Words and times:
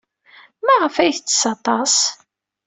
Maɣef 0.65 0.95
ay 0.97 1.07
yettess 1.11 1.43
aṭas? 1.53 1.95